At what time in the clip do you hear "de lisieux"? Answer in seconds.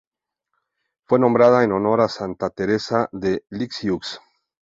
3.11-4.17